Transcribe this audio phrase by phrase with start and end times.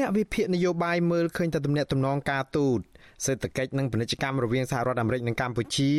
[0.00, 2.80] អ្នកវិភាគនយោបាយមើលឃើញតែទំនាក់ទំនងការទូត
[3.24, 5.92] សេដ្ឋកិច្ចនិងពាណិជ្ជកម្មរវាងសហរដ្ឋអាមេរិកនិងកម្ពុជា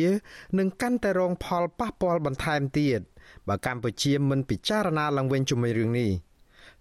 [0.58, 3.00] នឹងកាន់តែរងផលប៉ះពាល់បន្ថែមទៀត
[3.48, 6.10] បើកម្ពុជាមិនពិចារណាឡើងវិញជាមួយរឿងនេះ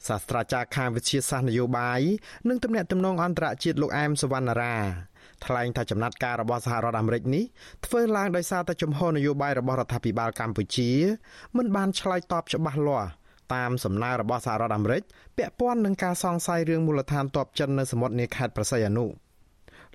[0.07, 2.01] សាស្ត្រាចារ្យខាងវិទ្យាសាស្ត្រនយោបាយ
[2.49, 4.75] និងទំនាក់ទំនងអន្តរជាតិលោកអែមសវណ្ណារា
[5.45, 7.43] ថ្លែងថាចំណាត់ការរបស់សហរដ្ឋអាមេរិកនេះ
[7.85, 10.91] ធ្វើឡើងដោយសារតែជំហរនយោបាយរបស់រដ្ឋាភិបាលកម្ពុជា
[11.57, 13.09] មិនបានឆ្លើយតបច្បាស់លាស់
[13.53, 15.01] តាមសំណើរបស់សហរដ្ឋអាមេរិក
[15.37, 19.05] ពាក់ព័ន្ធនឹងការសង្ស័យរឿងមូលដ្ឋានទ័ពចិននៅសមុទ្រនាខេត្តប្រស័យអនុ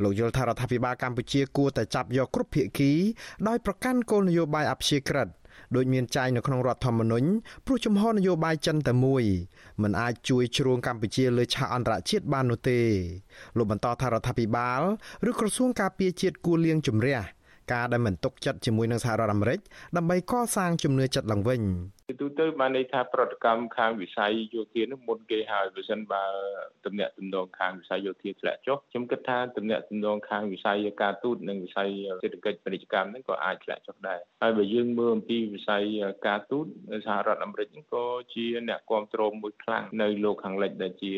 [0.02, 2.92] លោកយល់ថារដ្ឋាភិបាលកម្ពុជាគួរតែចាប់យកគ្រប់ភាគី
[3.48, 5.28] ដោយប្រកាន់គោលនយោបាយអព្យាក្រឹត
[5.77, 7.28] ដោយមានចែងនៅក្នុងរដ្ឋធម្មនុញ្ញ
[7.66, 9.24] ព្រោះជំហរនយោបាយចិនតែមួយ
[9.83, 12.80] มันអាចជួយជ្រួងកម្ពុជាលើឆាកអន្តរជាតិបាននោះទេ
[13.56, 14.80] លោកបន្តថារដ្ឋាភិបាល
[15.30, 17.19] ឬក្រសួងការពារជាតិគួរលៀងជំរះ
[17.73, 19.61] ការដែលមិនទុកចិត្តជាមួយនឹងសហរដ្ឋអាមេរិក
[19.97, 21.62] ដើម្បីកសាងជំនឿចិត្តឡើងវិញ
[22.09, 26.25] ជាទូទៅបានន័យថាប្រតិកម្មខាងវិស័យយោធានោះមុនគេហើយបើសិនបើ
[26.87, 31.89] តំណាក់តំណងខាងវិស័យយោធាធ្លាក់ចុះខ្ញុំគិតថាតំណាក់តំណងខាងវិស័យការទូតនិងវិស័យ
[32.22, 35.83] សេដ្ឋកិច្ចពាណិជ្ជកម្មហ្នឹងក៏អាចធ្លាក់ចុះដែរហើយបើយើងមើលអំពីវិស័យ
[36.27, 36.67] ការទូត
[37.06, 41.12] សហរដ្ឋអាមេរិកក៏ជាអ្នកគ្រប់គ្រងមួយខ្លាំងនៅលោកខាងលិចដែលជា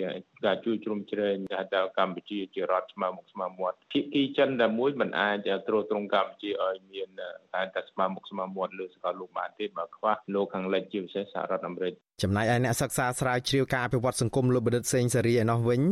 [0.47, 7.09] ការជួយជ្រោមជ្រែងថាតើកម្ពុជាជារដ្ឋស្មើមុខស្មើមាត់ភាគីចិនតែមួយមិនអាចទ្រទ្រង់កម្ពុជាឲ្យមាន
[7.55, 15.83] តែតែស្មើមុខស្មើមាត់លើសកលលោកបានទេបើខ្វះលោកខាងលិចជាពិសេសសហរដ្ឋអាមេរិកចំណែកឯអ្នកសិក្សាស្រាវជ្រាវការអភិវឌ្ឍសង្គមលោកបណ្ឌិតសេងសេរីឯណោះវិញ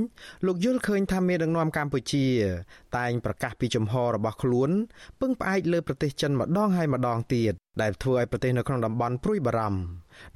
[0.47, 2.27] លោកយល់ឃើញថាមេដឹកនាំកម្ពុជា
[2.97, 4.71] តែងប្រកាសពីចំហរបស់ខ្លួន
[5.21, 7.53] ពឹងផ្អែកលើប្រទេសចិនម្ដងហើយម្ដងទៀត
[7.83, 9.81] ដែលធ្វើឲ្យប្រទេសនៅក្នុងតំបន់ព្រួយបារម្ភ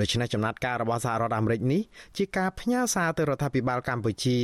[0.00, 1.80] ដូច្នេះចំណាត់ការរបស់សហរដ្ឋអាមេរិកនេះ
[2.16, 4.38] ជាការផ្ញើសារទៅរដ្ឋាភិបាលកម្ពុជា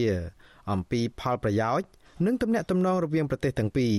[0.71, 1.89] អំពីផលប្រយោជន៍
[2.27, 3.95] និងទំនាក់ទំនងរវាងប្រទេសទាំងពីរ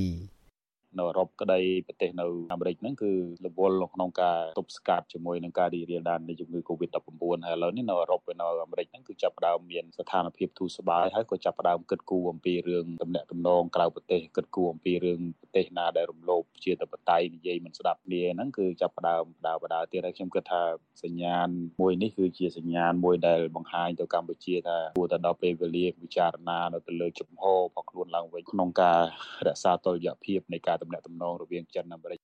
[1.00, 3.12] នៅអឺរ៉ុបក្តីប្រទេសនៅអាមេរិកហ្នឹងគឺ
[3.46, 20.62] រវល់ក្នុងការទប់ស្កាត់ជាមួយនឹងការរីករាលដាលនៃជំងឺ Covid-19 ហើយឥឡូវនេះនៅអឺរ៉ុបហើយនៅអាមេរិកហ្នឹងគឺចាប់ផ្ដើមមានស្ថានភាពធូរស្បើយហើយក៏ចាប់ផ្ដើមគិតគូរអំពីរឿងទំនាក់ទំនងក្រៅប្រទេសគិតគូរអំពីរឿងប្រ ទេសណាដែលរំលោភជាតបតៃនិយាយមិនស្ដាប់គ្នាហ្នឹងគឺចាប់ផ្ដើមបដាបដាទៀតហើយខ្ញុំគិតថា
[21.04, 21.48] សញ្ញាណ
[21.82, 29.00] មួយនេះគឺជាសញ្ញាណមួយដែលបង្ហាញទៅកម្ពុជាថាគួរតែដល់ពេលវេលាពិចារណានៅទៅលើជំហររបស់ខ្លួនឡើងវិញក្នុងការ
[29.48, 32.20] រក្សាតុល្យភាពនៃការទំនាក់ទំនងរវាងចិនអាមេរិក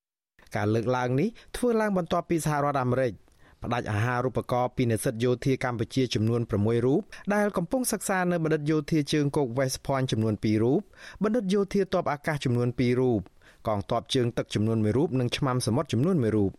[0.56, 3.14] ការលើកឡើងនេះធ្វើឡើងបន្ទាប់ពីសហរដ្ឋអាមេរិក
[3.64, 7.02] ផ្ដាច់អាហារូបករណ៍ពីនិស្សិតយោធាកម្ពុជាចំនួន6រូប
[7.34, 10.82] ដែលកំពុងសិក្សានៅបណ្ឌិតយោធាជើងគោក West Point ចំនួន2រូប
[11.24, 13.20] បណ្ឌិតយោធាទ័ពអាកាសចំនួន2រូប
[13.68, 16.52] កងទ័ពជើងទឹកចំនួន1រូបនិងឆ្មាំសមុទ្រចំនួន1រូប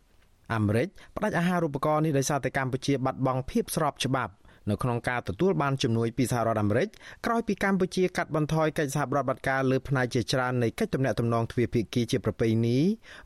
[0.55, 4.33] អាមេរិកផ្ដាច់អាហារូបករណ៍នេះដោយសារតែកម្ពុជាបាត់បង់ភាពស្របច្បាប់
[4.71, 6.89] នៅក្នុងការទទួលបានជំនួយពីសហរដ្ឋអាមេរិក
[7.27, 12.79] ក្រោយពីកម្ពុជាកាត់បន្ថយកិច្ចសហប្រតិបត្តិការលើផ្នែកជាច្រើននៃកិច្ចទំនាក់ទំនងទ្វេភាគីជាប្រពៃណី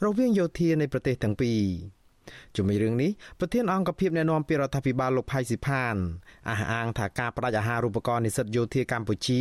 [0.04, 1.97] រវាងយោធានៃប្រទេសទាំងពីរ
[2.56, 5.96] ជាមួយរឿងនេះប្រធានអង្គភិបអ្នកណែនាំពីរដ្ឋាភិបាលលោកផៃស៊ីផាន
[6.48, 9.40] អះអាងថាការបដិអាហារូបករណ៍និស្សិតយោធាកម្ពុជា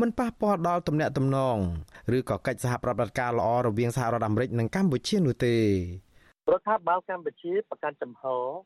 [0.00, 1.56] មិនប៉ះពាល់ដល់ទំនាក់ទំនង
[2.16, 5.56] ឬក៏កិច្ចសហប្រតិបត្តិការល្អរវាងសហរដ្ឋអាមេរិកនិងកម្ពុជានោះទេ
[6.52, 8.24] រដ្ឋាភិបាលកម្ពុជាប្រកាន់ចំហ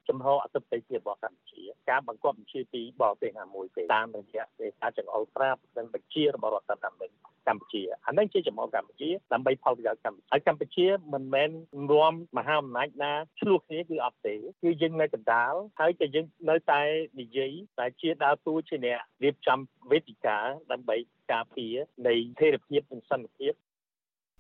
[0.09, 7.11] ចំហអធិបតេយ្យភាពរបស់កម្ពុជាការបង្គាប់បញ្ជាពីបរទេសណាមួយទេតាមរយៈទេការចង្អុលត្រាប់និងបញ្ជារបស់រដ្ឋាភិបាល
[7.49, 11.51] កម្ពុជាអានេះជាចំហកម្ពុជាដើម្បីផលប្រយោជន៍កម្ពុជាហើយកម្ពុជាមិនមែន
[11.93, 16.81] រួមមហាអំណាចណាឆ្លោះគ្នាគឺអត់ទេគឺយើងនៅកណ្ដាលហើយតែយើងនៅតែ
[17.21, 19.59] និយាយតែជាដើរតួជាអ្នករៀបចំ
[19.91, 20.39] វេទិកា
[20.73, 20.97] ដើម្បី
[21.33, 21.75] ការពារ
[22.07, 23.55] នៃថេរភាពនិងសន្តិភាព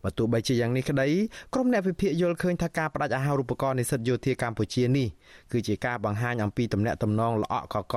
[0.04, 1.08] បើទោះបីជាយ៉ាងនេះក្តី
[1.54, 5.08] ក្រុមអ្នកវិភាគយល់ឃើញថាការបដិអាហារូបករណ៍និស្សិតយោធាកម្ពុជានេះ
[5.52, 7.96] គឺជាការបង្ហាញអំពីទំនាក់ទំនងល្អក់កក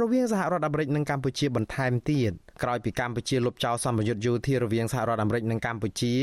[0.00, 2.32] រវាងសហរដ្ឋអាមេរិកនិងកម្ពុជាបន្ថែមទៀត
[2.62, 6.14] ក្រោយពីកម្ពុជាលុបចោលសម្ពយុទ្ធយោធារវាងសហរដ្ឋអាមេរិកនិងកម្ពុជា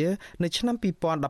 [0.43, 0.75] នៅឆ្នាំ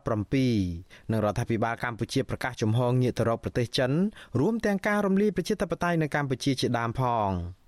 [0.09, 3.91] 2017និងរដ្ឋាភិបាលកម្ពុជាប្រកាសជំហរងាកទៅរកប្រទេសចិន
[4.39, 7.31] រួមទាំងការរំលាយប្រជាធិបតេយ្យនៅកម្ពុជាជាដើមផង។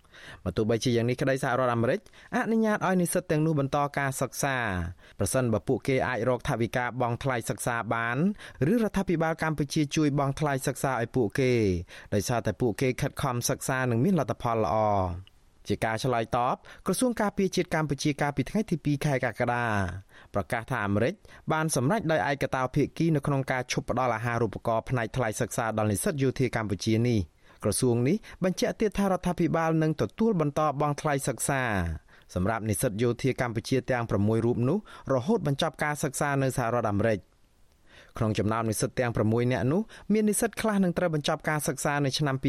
[0.43, 1.99] បើទោះបីជាយ៉ាងនេះក្តីសហរដ្ឋអាមេរិក
[2.35, 4.57] អនុញ្ញាតឲ្យនិស្សិតទាំងនោះបន្តការសិក្សា
[5.19, 8.17] ប្រសិនបើពួកគេអាចរកថវិកាបង់ថ្លៃសិក្សាបាន
[8.71, 11.51] ឬរដ្ឋាភិបាលកម្ពុជាជួយបង់ថ្លៃសិក្សាឲ្យពួកគេ
[12.13, 14.77] ដោយសារតែពួកគេខិតខំសិក្សានិងមានលទ្ធផលល្អ
[15.67, 16.55] ជាការឆ្លើយតប
[16.85, 19.65] ក្រសួងការពារជាតិកម្ពុជាកាលពីថ្ងៃទី2ខែកក្កដា
[20.33, 21.13] ប្រកាសថាអាមេរិក
[21.51, 27.19] បានសម្រេចដោយឯកតោភាគីនៅក្នុងការឈប់ផ្តល់អាហារូបករណ៍ផ្នែកថ្លៃសិក្សាដល់និស្សិតយោធាកម្ពុជានេះ។
[27.63, 31.63] ក្រសួងនេះបញ្ជាក់ទៀតថារដ្ឋាភិបាលនឹងទទួលបន្តបង់ថ្លៃសិក្សា
[32.35, 34.77] សម្រាប់និស្សិតយោធាកម្ពុជាទាំង6រូបនោះ
[35.13, 37.19] រហូតបញ្ចប់ការសិក្សានៅសហរដ្ឋអាមេរិក
[38.17, 39.81] ក្នុងចំណោមនិស្សិតទាំង6នាក់នោះ
[40.13, 42.45] មាននិស្សិតខ្លះនឹងត្រូវបញ្ចប់ការសិក្សានៅឆ្នាំ2022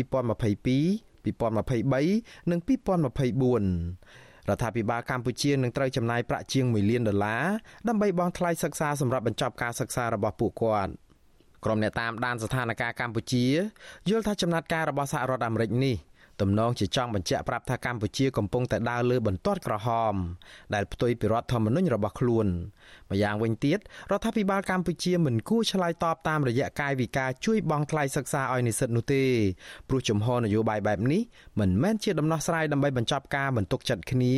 [1.25, 7.45] 2023និង2024រដ្ឋាភិបាលកម្ពុជានឹងត្រូវចំណាយប្រាក់ជាង1លានដុល្លារ
[7.89, 10.93] ដើម្បីបង់ថ្លៃសិក្សាសម្រាប់បញ្ចប់ការសិក្សារបស់ពួកគាត់
[11.65, 13.47] ក្រុមអ្នកតាមដានស្ថានភាពកម្ពុជា
[14.09, 15.97] យល់ថាចំណាត់ការរបស់សហរដ្ឋអាមេរិកនេះ
[16.41, 20.15] ទំនងជាចង់បញ្ជាក់ប្រាប់ថាកម្ពុជាកំពុងតែដើរលើបន្ទាត់ក្រហម
[20.75, 22.47] ដែលផ្ទុយពីរដ្ឋធម្មនុញ្ញរបស់ខ្លួន
[23.11, 23.79] ម្យ៉ាងវិញទៀត
[24.11, 29.23] រដ្ឋាភិបាលកម្ពុជាមិនគួរឆ្លើយតបតាមរយៈកាយវិការជួយបង់ថ្លៃសិក្សាឲ្យនិស្សិតនោះទេ
[29.89, 31.23] ព្រោះជំហរនយោបាយបែបនេះ
[31.61, 34.35] មិនមែនជាដំណោះស្រាយដើម្បីបញ្ចប់ការបន្ទុកចិត្តគ្នា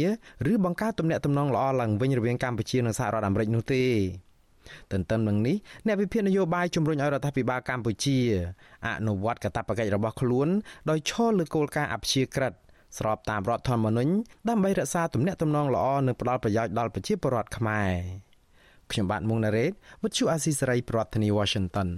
[0.53, 3.85] ឬបង្កើតទំនាក់ទំនងល្អឡើងវិញរវាងកម្ពុជានិងសហរដ្ឋអាមេរិកនោះទេ
[4.93, 5.57] ទន្ទឹមនឹងនេះ
[5.87, 8.19] អ្នកវិភាគនយោបាយជំរុញឲ្យរដ្ឋាភិបាលកម្ពុជា
[8.87, 10.49] អនុវត្តកាតព្វកិច្ចរបស់ខ្លួន
[10.91, 12.53] ដោយឈលលើគោលការណ៍អព្យាក្រឹត
[12.99, 14.13] ស្របតាមរដ្ឋធម្មនុញ្ញ
[14.49, 17.93] ដើម្បីរក្សាទំនាក់ទំនងល្អនិងផ្ដល់ប្រយោជន៍ដល់ប្រជាពលរដ្ឋខ្មែរ
[18.91, 19.73] ខ្ញុំបាទមុងណារ៉េត
[20.03, 21.89] With you Azizi Saray ប្រធានាធិបតី Washington